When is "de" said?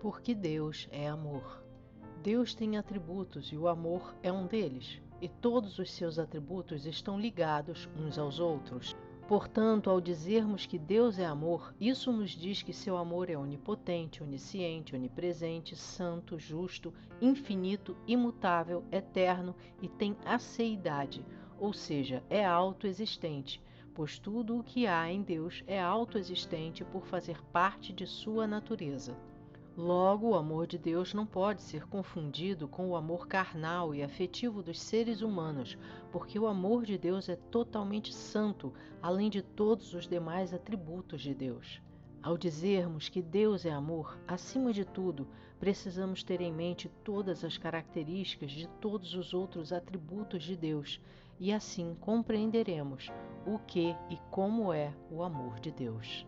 27.92-28.06, 30.66-30.76, 36.84-36.98, 39.30-39.40, 41.20-41.32, 44.72-44.84, 48.50-48.66, 50.42-50.56, 55.60-55.70